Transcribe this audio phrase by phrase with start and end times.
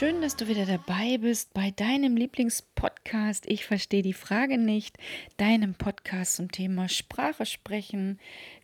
[0.00, 3.44] Schön, dass du wieder dabei bist bei deinem Lieblingspodcast.
[3.46, 4.96] Ich verstehe die Frage nicht.
[5.36, 8.18] Deinem Podcast zum Thema Sprache sprechen,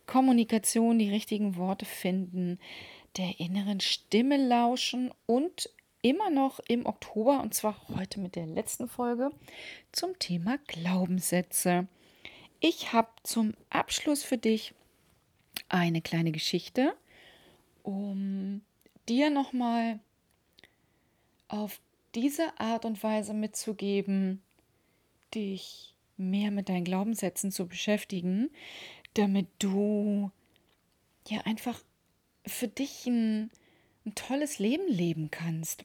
[0.07, 2.57] Kommunikation, die richtigen Worte finden,
[3.17, 5.69] der inneren Stimme lauschen und
[6.01, 9.29] immer noch im Oktober und zwar heute mit der letzten Folge
[9.91, 11.87] zum Thema Glaubenssätze.
[12.61, 14.73] Ich habe zum Abschluss für dich
[15.69, 16.95] eine kleine Geschichte,
[17.83, 18.61] um
[19.07, 19.99] dir nochmal
[21.47, 21.79] auf
[22.15, 24.41] diese Art und Weise mitzugeben,
[25.33, 28.49] dich mehr mit deinen Glaubenssätzen zu beschäftigen,
[29.13, 30.31] damit du
[31.27, 31.79] ja einfach
[32.45, 33.51] für dich ein,
[34.05, 35.83] ein tolles Leben leben kannst.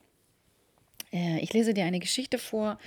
[1.12, 2.78] Äh, ich lese dir eine Geschichte vor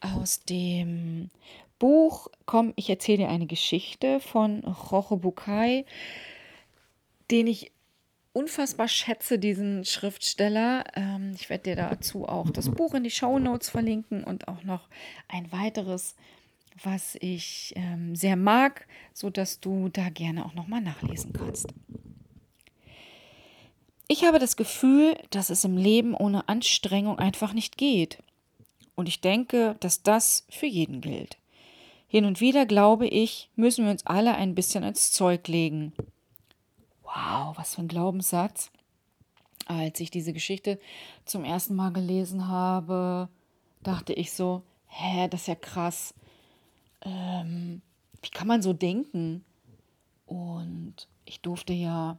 [0.00, 1.30] aus dem
[1.78, 5.84] Buch Komm, ich erzähle dir eine Geschichte von Roche Bukai,
[7.30, 7.72] den ich
[8.32, 10.84] unfassbar schätze, diesen Schriftsteller.
[10.94, 14.64] Ähm, ich werde dir dazu auch das Buch in die Show Notes verlinken und auch
[14.64, 14.88] noch
[15.28, 16.16] ein weiteres,
[16.82, 21.68] was ich ähm, sehr mag, sodass du da gerne auch nochmal nachlesen kannst.
[24.08, 28.22] Ich habe das Gefühl, dass es im Leben ohne Anstrengung einfach nicht geht.
[28.94, 31.38] Und ich denke, dass das für jeden gilt.
[32.08, 35.94] Hin und wieder, glaube ich, müssen wir uns alle ein bisschen ins Zeug legen.
[37.14, 38.70] Wow, was für ein Glaubenssatz.
[39.66, 40.80] Als ich diese Geschichte
[41.24, 43.28] zum ersten Mal gelesen habe,
[43.82, 46.14] dachte ich so, hä, das ist ja krass.
[47.02, 47.82] Ähm,
[48.22, 49.44] wie kann man so denken?
[50.26, 52.16] Und ich durfte ja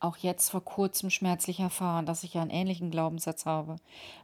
[0.00, 3.76] auch jetzt vor kurzem schmerzlich erfahren, dass ich ja einen ähnlichen Glaubenssatz habe.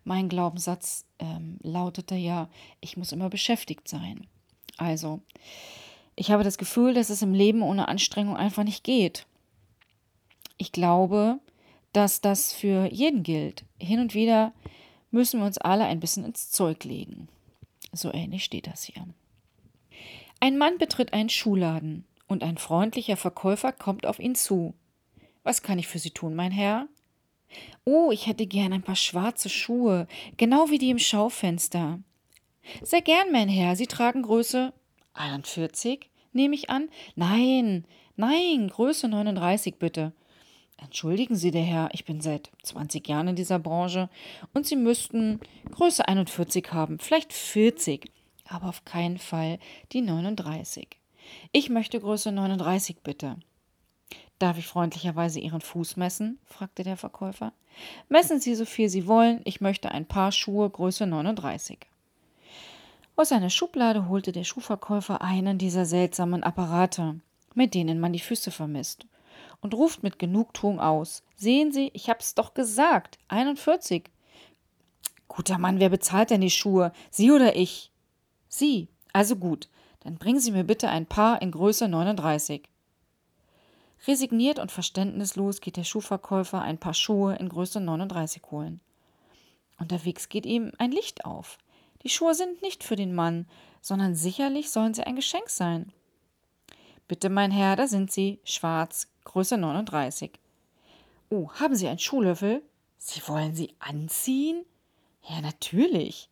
[0.04, 2.48] Mein Glaubenssatz ähm, lautete ja,
[2.80, 4.26] ich muss immer beschäftigt sein.
[4.76, 5.20] Also,
[6.16, 9.26] ich habe das Gefühl, dass es im Leben ohne Anstrengung einfach nicht geht.
[10.60, 11.40] Ich glaube,
[11.94, 13.64] dass das für jeden gilt.
[13.80, 14.52] Hin und wieder
[15.10, 17.28] müssen wir uns alle ein bisschen ins Zeug legen.
[17.92, 19.06] So ähnlich steht das hier.
[20.38, 24.74] Ein Mann betritt einen Schuhladen und ein freundlicher Verkäufer kommt auf ihn zu.
[25.44, 26.88] Was kann ich für Sie tun, mein Herr?
[27.86, 32.00] Oh, ich hätte gern ein paar schwarze Schuhe, genau wie die im Schaufenster.
[32.82, 33.76] Sehr gern, mein Herr.
[33.76, 34.74] Sie tragen Größe
[35.14, 36.90] 41, nehme ich an?
[37.16, 40.12] Nein, nein, Größe 39 bitte.
[40.82, 44.08] Entschuldigen Sie, der Herr, ich bin seit 20 Jahren in dieser Branche
[44.54, 48.10] und Sie müssten Größe 41 haben, vielleicht 40,
[48.48, 49.58] aber auf keinen Fall
[49.92, 50.88] die 39.
[51.52, 53.36] Ich möchte Größe 39 bitte.
[54.38, 56.38] Darf ich freundlicherweise Ihren Fuß messen?
[56.46, 57.52] fragte der Verkäufer.
[58.08, 61.78] Messen Sie so viel Sie wollen, ich möchte ein Paar Schuhe Größe 39.
[63.16, 67.20] Aus seiner Schublade holte der Schuhverkäufer einen dieser seltsamen Apparate,
[67.54, 69.04] mit denen man die Füße vermisst,
[69.60, 71.22] und ruft mit Genugtuung aus.
[71.36, 73.18] Sehen Sie, ich hab's doch gesagt.
[73.28, 74.10] 41.
[75.28, 76.92] Guter Mann, wer bezahlt denn die Schuhe?
[77.10, 77.92] Sie oder ich?
[78.48, 78.88] Sie.
[79.12, 79.68] Also gut.
[80.00, 82.68] Dann bringen Sie mir bitte ein Paar in Größe 39.
[84.06, 88.80] Resigniert und verständnislos geht der Schuhverkäufer ein paar Schuhe in Größe 39 holen.
[89.78, 91.58] Unterwegs geht ihm ein Licht auf.
[92.02, 93.46] Die Schuhe sind nicht für den Mann,
[93.82, 95.92] sondern sicherlich sollen sie ein Geschenk sein.
[97.10, 100.30] Bitte, mein Herr, da sind sie, schwarz, Größe 39.
[101.28, 102.62] Oh, haben Sie einen Schuhlöffel?
[102.98, 104.64] Sie wollen sie anziehen?
[105.28, 106.28] Ja, natürlich.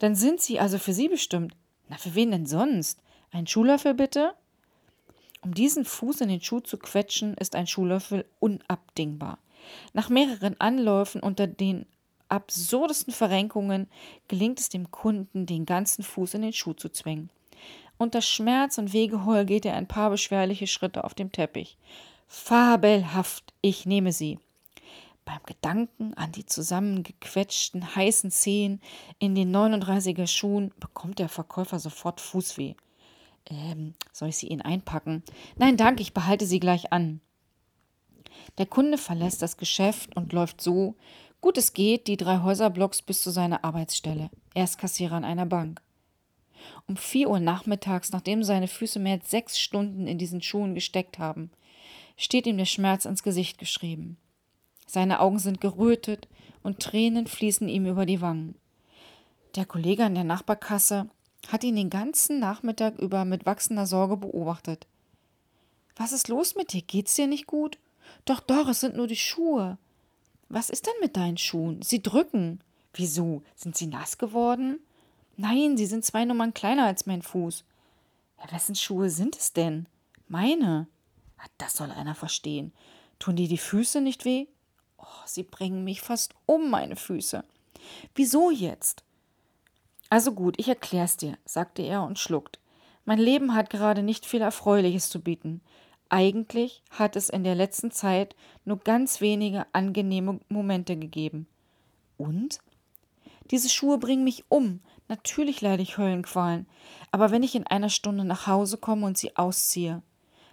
[0.00, 1.54] Dann sind sie also für Sie bestimmt.
[1.88, 2.98] Na, für wen denn sonst?
[3.30, 4.34] Ein Schuhlöffel bitte?
[5.42, 9.38] Um diesen Fuß in den Schuh zu quetschen, ist ein Schuhlöffel unabdingbar.
[9.92, 11.86] Nach mehreren Anläufen unter den
[12.28, 13.88] absurdesten Verrenkungen
[14.26, 17.30] gelingt es dem Kunden, den ganzen Fuß in den Schuh zu zwingen.
[17.98, 21.78] Unter Schmerz und Wegeheul geht er ein paar beschwerliche Schritte auf dem Teppich.
[22.28, 24.38] Fabelhaft, ich nehme sie.
[25.24, 28.80] Beim Gedanken an die zusammengequetschten heißen Zehen
[29.18, 32.74] in den 39er Schuhen bekommt der Verkäufer sofort Fußweh.
[33.50, 35.22] Ähm, soll ich sie Ihnen einpacken?
[35.56, 37.20] Nein, danke, ich behalte sie gleich an.
[38.58, 40.94] Der Kunde verlässt das Geschäft und läuft so,
[41.40, 44.30] gut es geht, die drei Häuserblocks bis zu seiner Arbeitsstelle.
[44.54, 45.82] Er ist Kassierer an einer Bank.
[46.86, 51.18] Um vier Uhr nachmittags, nachdem seine Füße mehr als sechs Stunden in diesen Schuhen gesteckt
[51.18, 51.50] haben,
[52.16, 54.16] steht ihm der Schmerz ins Gesicht geschrieben.
[54.86, 56.28] Seine Augen sind gerötet
[56.62, 58.54] und Tränen fließen ihm über die Wangen.
[59.56, 61.08] Der Kollege an der Nachbarkasse
[61.48, 64.86] hat ihn den ganzen Nachmittag über mit wachsender Sorge beobachtet.
[65.96, 66.82] Was ist los mit dir?
[66.82, 67.78] Geht's dir nicht gut?
[68.24, 69.78] Doch, doch, es sind nur die Schuhe.
[70.48, 71.82] Was ist denn mit deinen Schuhen?
[71.82, 72.60] Sie drücken.
[72.92, 73.42] Wieso?
[73.54, 74.80] Sind sie nass geworden?
[75.36, 77.64] Nein, sie sind zwei Nummern kleiner als mein Fuß.
[78.38, 79.86] Ja, wessen Schuhe sind es denn?
[80.28, 80.86] Meine.
[81.58, 82.72] Das soll einer verstehen.
[83.18, 84.46] Tun dir die Füße nicht weh?
[84.98, 87.44] Oh, sie bringen mich fast um, meine Füße.
[88.14, 89.04] Wieso jetzt?
[90.08, 92.58] Also gut, ich erklär's dir, sagte er und schluckt.
[93.04, 95.60] Mein Leben hat gerade nicht viel Erfreuliches zu bieten.
[96.08, 101.46] Eigentlich hat es in der letzten Zeit nur ganz wenige angenehme Momente gegeben.
[102.16, 102.58] Und?
[103.50, 104.80] Diese Schuhe bringen mich um.
[105.08, 106.66] Natürlich leide ich Höllenqualen.
[107.10, 110.02] Aber wenn ich in einer Stunde nach Hause komme und sie ausziehe,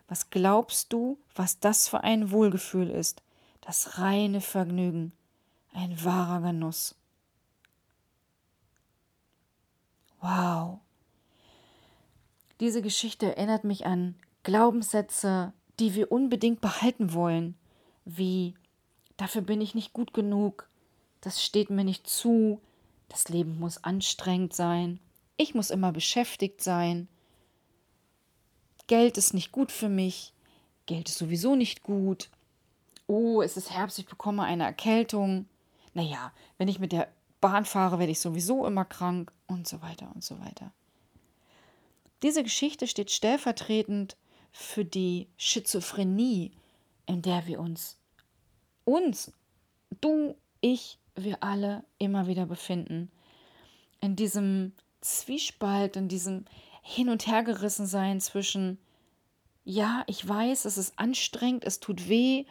[0.08, 3.24] was glaubst du, was das für ein Wohlgefühl ist?
[3.62, 5.14] Das reine Vergnügen.
[5.74, 6.96] Ein wahrer Genuss.
[10.22, 10.80] Wow.
[12.60, 17.56] Diese Geschichte erinnert mich an Glaubenssätze, die wir unbedingt behalten wollen,
[18.06, 18.54] wie
[19.18, 20.70] dafür bin ich nicht gut genug,
[21.22, 22.62] das steht mir nicht zu,
[23.10, 25.00] das Leben muss anstrengend sein,
[25.38, 27.08] ich muss immer beschäftigt sein,
[28.88, 30.34] Geld ist nicht gut für mich,
[30.86, 32.30] Geld ist sowieso nicht gut,
[33.08, 35.48] oh, es ist Herbst, ich bekomme eine Erkältung,
[35.94, 37.10] naja, wenn ich mit der
[37.40, 40.72] Bahn fahre, werde ich sowieso immer krank und so weiter und so weiter.
[42.24, 44.16] Diese Geschichte steht stellvertretend
[44.54, 46.52] für die Schizophrenie,
[47.06, 47.98] in der wir uns,
[48.86, 49.34] uns,
[50.00, 53.12] du, ich, wir alle immer wieder befinden.
[54.02, 56.46] In diesem Zwiespalt, in diesem
[56.82, 58.78] Hin- und Hergerissen sein zwischen,
[59.64, 62.46] ja, ich weiß, es ist anstrengend, es tut weh,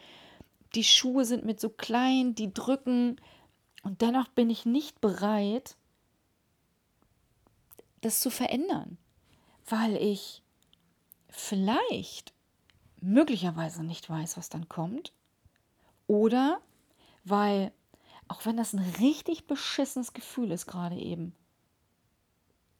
[0.75, 3.17] die Schuhe sind mir so klein, die drücken,
[3.83, 5.75] und dennoch bin ich nicht bereit,
[8.01, 8.97] das zu verändern,
[9.65, 10.41] weil ich
[11.29, 12.33] vielleicht
[13.01, 15.13] möglicherweise nicht weiß, was dann kommt.
[16.07, 16.61] Oder
[17.25, 17.71] weil,
[18.27, 21.35] auch wenn das ein richtig beschissenes Gefühl ist gerade eben,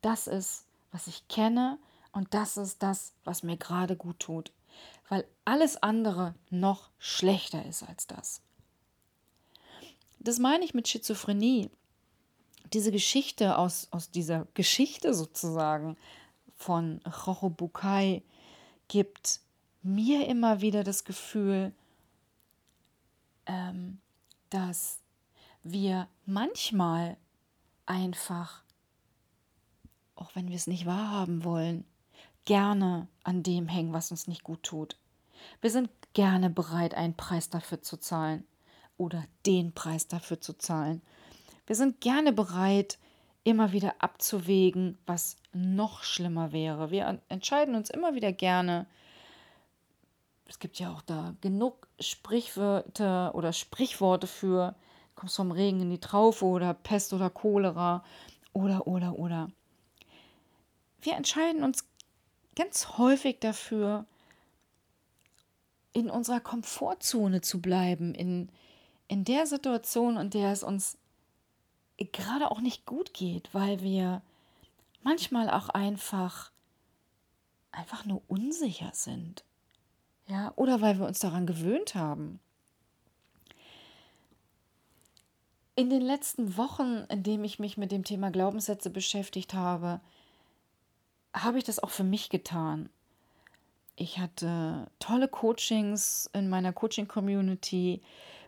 [0.01, 1.79] das ist, was ich kenne
[2.11, 4.51] und das ist das, was mir gerade gut tut.
[5.09, 8.41] Weil alles andere noch schlechter ist als das.
[10.19, 11.69] Das meine ich mit Schizophrenie.
[12.71, 15.97] Diese Geschichte aus, aus dieser Geschichte sozusagen
[16.55, 18.23] von Rocho Bukai
[18.87, 19.41] gibt
[19.81, 21.73] mir immer wieder das Gefühl,
[23.45, 23.99] ähm,
[24.49, 25.02] dass
[25.63, 27.17] wir manchmal
[27.85, 28.63] einfach,
[30.15, 31.85] auch wenn wir es nicht wahrhaben wollen,
[32.45, 34.97] gerne an dem hängen, was uns nicht gut tut.
[35.61, 38.45] Wir sind gerne bereit, einen Preis dafür zu zahlen
[38.97, 41.01] oder den Preis dafür zu zahlen.
[41.65, 42.99] Wir sind gerne bereit,
[43.43, 46.91] immer wieder abzuwägen, was noch schlimmer wäre.
[46.91, 48.85] Wir entscheiden uns immer wieder gerne.
[50.47, 54.75] Es gibt ja auch da genug Sprichwörter oder Sprichworte für,
[55.15, 58.03] kommst vom Regen in die Traufe oder Pest oder Cholera
[58.53, 59.51] oder, oder, oder.
[61.01, 61.85] Wir entscheiden uns
[62.55, 64.05] ganz häufig dafür,
[65.91, 68.49] in unserer Komfortzone zu bleiben, in,
[69.07, 70.97] in der Situation, in der es uns
[71.97, 74.21] gerade auch nicht gut geht, weil wir
[75.03, 76.51] manchmal auch einfach
[77.71, 79.43] einfach nur unsicher sind.
[80.27, 82.39] Ja, oder weil wir uns daran gewöhnt haben.
[85.75, 90.01] In den letzten Wochen, in denen ich mich mit dem Thema Glaubenssätze beschäftigt habe,
[91.33, 92.89] habe ich das auch für mich getan.
[93.95, 98.01] Ich hatte tolle Coachings in meiner Coaching-Community,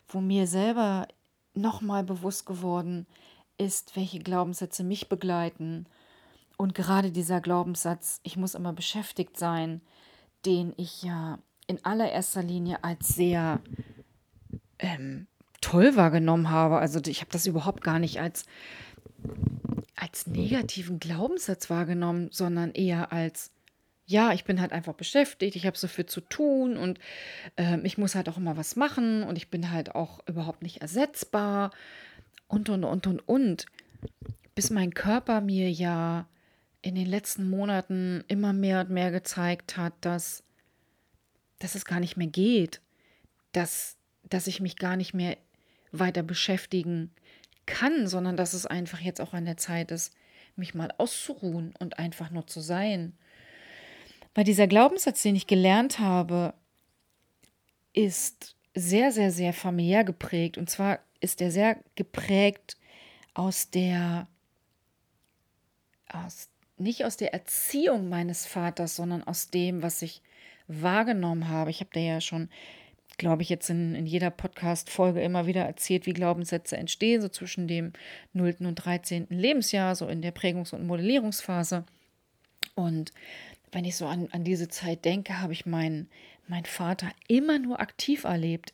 [0.08, 1.08] wo mir selber
[1.56, 3.08] nochmal bewusst geworden
[3.58, 5.88] ist, welche Glaubenssätze mich begleiten.
[6.58, 9.82] Und gerade dieser Glaubenssatz, ich muss immer beschäftigt sein,
[10.46, 13.62] den ich ja in allererster Linie als sehr
[14.78, 15.28] ähm,
[15.66, 16.78] toll wahrgenommen habe.
[16.78, 18.46] Also ich habe das überhaupt gar nicht als,
[19.96, 23.52] als negativen Glaubenssatz wahrgenommen, sondern eher als
[24.08, 27.00] ja, ich bin halt einfach beschäftigt, ich habe so viel zu tun und
[27.56, 30.82] äh, ich muss halt auch immer was machen und ich bin halt auch überhaupt nicht
[30.82, 31.72] ersetzbar
[32.48, 33.66] und, und, und, und, und.
[34.54, 36.28] Bis mein Körper mir ja
[36.84, 40.44] in den letzten Monaten immer mehr und mehr gezeigt hat, dass,
[41.58, 42.82] dass es gar nicht mehr geht,
[43.54, 43.98] dass,
[44.30, 45.36] dass ich mich gar nicht mehr
[46.00, 47.12] weiter beschäftigen
[47.66, 50.14] kann, sondern dass es einfach jetzt auch an der Zeit ist,
[50.56, 53.14] mich mal auszuruhen und einfach nur zu sein
[54.36, 56.54] weil dieser Glaubenssatz, den ich gelernt habe,
[57.94, 60.58] ist sehr, sehr, sehr familiär geprägt.
[60.58, 62.78] Und zwar ist er sehr geprägt
[63.34, 64.28] aus der,
[66.10, 70.22] aus, nicht aus der Erziehung meines Vaters, sondern aus dem, was ich
[70.68, 71.72] wahrgenommen habe.
[71.72, 72.50] Ich habe da ja schon,
[73.18, 77.68] glaube ich, jetzt in, in jeder Podcast-Folge immer wieder erzählt, wie Glaubenssätze entstehen, so zwischen
[77.68, 77.94] dem
[78.34, 78.56] 0.
[78.60, 79.28] und 13.
[79.30, 81.86] Lebensjahr, so in der Prägungs- und Modellierungsphase.
[82.76, 83.12] Und
[83.72, 86.10] wenn ich so an, an diese Zeit denke, habe ich meinen
[86.48, 88.74] mein Vater immer nur aktiv erlebt.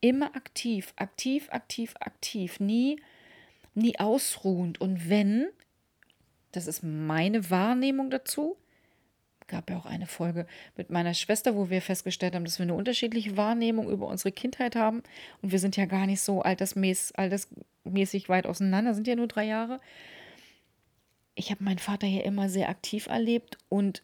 [0.00, 2.60] Immer aktiv, aktiv, aktiv, aktiv.
[2.60, 3.00] Nie,
[3.74, 4.80] nie ausruhend.
[4.80, 5.48] Und wenn,
[6.52, 8.56] das ist meine Wahrnehmung dazu,
[9.48, 12.74] gab ja auch eine Folge mit meiner Schwester, wo wir festgestellt haben, dass wir eine
[12.74, 15.02] unterschiedliche Wahrnehmung über unsere Kindheit haben.
[15.42, 19.44] Und wir sind ja gar nicht so altersmäßig, altersmäßig weit auseinander, sind ja nur drei
[19.44, 19.80] Jahre.
[21.34, 24.02] Ich habe meinen Vater hier immer sehr aktiv erlebt und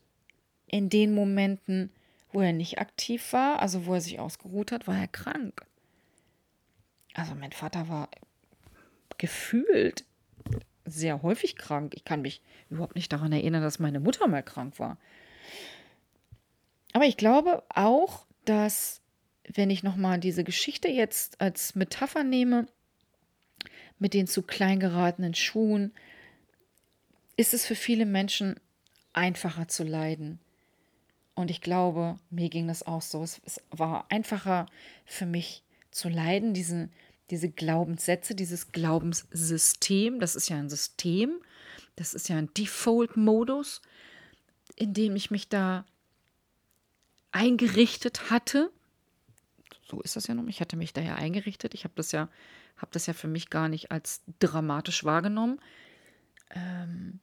[0.67, 1.91] in den Momenten,
[2.33, 5.65] wo er nicht aktiv war, also wo er sich ausgeruht hat, war er krank.
[7.15, 8.09] Also mein Vater war
[9.19, 10.05] gefühlt
[10.85, 11.95] sehr häufig krank.
[11.95, 14.99] Ich kann mich überhaupt nicht daran erinnern, dass meine Mutter mal krank war.
[16.95, 19.03] Aber ich glaube auch, dass
[19.53, 22.67] wenn ich nochmal diese Geschichte jetzt als Metapher nehme,
[23.99, 25.93] mit den zu klein geratenen Schuhen,
[27.37, 28.59] ist es für viele Menschen
[29.13, 30.39] einfacher zu leiden.
[31.35, 33.23] Und ich glaube, mir ging das auch so.
[33.23, 34.67] Es, war einfacher
[35.05, 36.91] für mich zu leiden, diese,
[37.31, 40.21] diese Glaubenssätze, dieses Glaubenssystem.
[40.21, 41.41] Das ist ja ein System,
[41.97, 43.83] das ist ja ein Default-Modus,
[44.77, 45.85] in dem ich mich da
[47.35, 48.71] eingerichtet hatte.
[49.83, 50.49] So ist das ja nun.
[50.49, 51.75] Ich hatte mich da ja eingerichtet.
[51.75, 52.29] Ich habe das ja,
[52.77, 55.61] habe das ja für mich gar nicht als dramatisch wahrgenommen.
[56.51, 57.21] Ähm,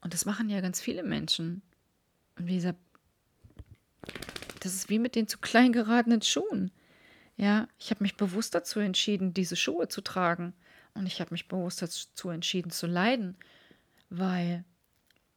[0.00, 1.62] und das machen ja ganz viele Menschen.
[2.38, 2.78] Und wie gesagt,
[4.60, 6.70] das ist wie mit den zu klein geratenen Schuhen.
[7.36, 10.54] Ja, ich habe mich bewusst dazu entschieden, diese Schuhe zu tragen.
[10.94, 13.36] Und ich habe mich bewusst dazu entschieden zu leiden,
[14.08, 14.64] weil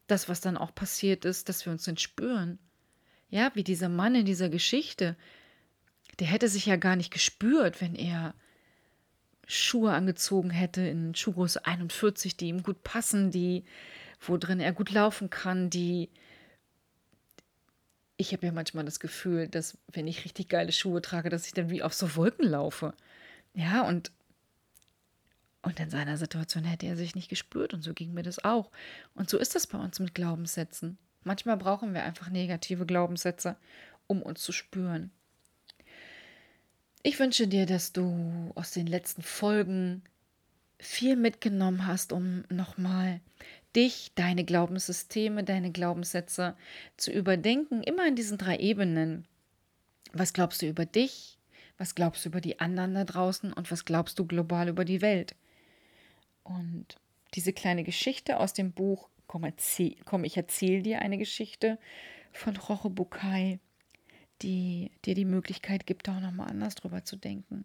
[0.07, 2.59] das, was dann auch passiert ist, dass wir uns entspüren.
[3.31, 5.15] Ja, wie dieser Mann in dieser Geschichte,
[6.19, 8.35] der hätte sich ja gar nicht gespürt, wenn er
[9.47, 13.63] Schuhe angezogen hätte in Schuhgröße 41, die ihm gut passen, die,
[14.19, 16.09] wo drin er gut laufen kann, die.
[18.17, 21.53] Ich habe ja manchmal das Gefühl, dass wenn ich richtig geile Schuhe trage, dass ich
[21.53, 22.93] dann wie auf so Wolken laufe.
[23.55, 24.11] Ja, und
[25.63, 28.71] und in seiner Situation hätte er sich nicht gespürt und so ging mir das auch.
[29.13, 30.97] Und so ist das bei uns mit Glaubenssätzen.
[31.23, 33.55] Manchmal brauchen wir einfach negative Glaubenssätze,
[34.07, 35.11] um uns zu spüren.
[37.03, 40.03] Ich wünsche dir, dass du aus den letzten Folgen
[40.79, 43.21] viel mitgenommen hast, um nochmal
[43.75, 46.55] dich, deine Glaubenssysteme, deine Glaubenssätze
[46.97, 49.25] zu überdenken, immer in diesen drei Ebenen.
[50.13, 51.37] Was glaubst du über dich?
[51.77, 53.53] Was glaubst du über die anderen da draußen?
[53.53, 55.35] Und was glaubst du global über die Welt?
[56.43, 56.97] Und
[57.33, 61.79] diese kleine Geschichte aus dem Buch komm, erzähl, komm ich erzähle dir eine Geschichte
[62.33, 63.59] von Roche Bukai,
[64.41, 67.63] die dir die Möglichkeit gibt, auch nochmal anders drüber zu denken.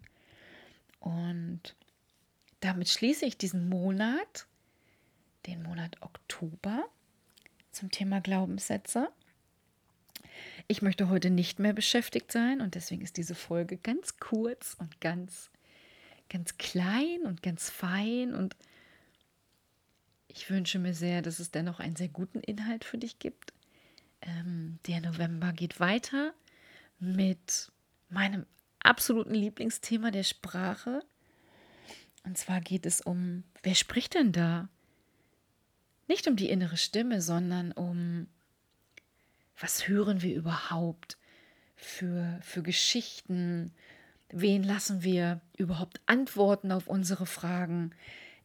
[1.01, 1.75] Und
[2.61, 4.47] damit schließe ich diesen Monat,
[5.45, 6.85] den Monat Oktober,
[7.73, 9.09] zum Thema Glaubenssätze.
[10.69, 15.01] Ich möchte heute nicht mehr beschäftigt sein und deswegen ist diese Folge ganz kurz und
[15.01, 15.51] ganz,
[16.29, 18.55] ganz klein und ganz fein und
[20.27, 23.53] ich wünsche mir sehr, dass es dennoch einen sehr guten Inhalt für dich gibt.
[24.21, 26.33] Ähm, der November geht weiter
[26.99, 27.71] mit
[28.09, 28.45] meinem
[28.79, 31.03] absoluten Lieblingsthema der Sprache.
[32.23, 34.69] Und zwar geht es um, wer spricht denn da?
[36.07, 38.27] Nicht um die innere Stimme, sondern um,
[39.59, 41.17] was hören wir überhaupt
[41.75, 43.71] für, für Geschichten?
[44.29, 47.91] Wen lassen wir überhaupt antworten auf unsere Fragen?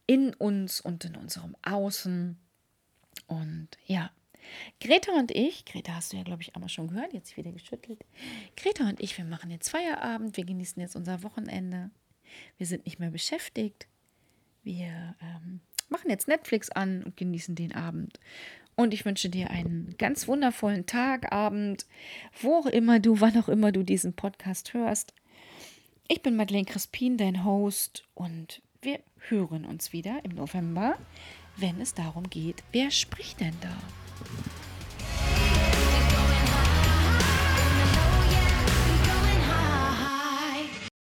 [0.07, 2.37] In uns und in unserem Außen.
[3.27, 4.11] Und ja,
[4.79, 8.03] Greta und ich, Greta hast du ja, glaube ich, einmal schon gehört, jetzt wieder geschüttelt.
[8.57, 11.91] Greta und ich, wir machen jetzt Feierabend, wir genießen jetzt unser Wochenende.
[12.57, 13.87] Wir sind nicht mehr beschäftigt.
[14.63, 18.19] Wir ähm, machen jetzt Netflix an und genießen den Abend.
[18.75, 21.85] Und ich wünsche dir einen ganz wundervollen Tag, Abend,
[22.41, 25.13] wo auch immer du, wann auch immer du diesen Podcast hörst.
[26.07, 28.99] Ich bin Madeleine Crispin, dein Host, und wir
[29.29, 30.97] hören uns wieder im November,
[31.57, 33.75] wenn es darum geht, wer spricht denn da?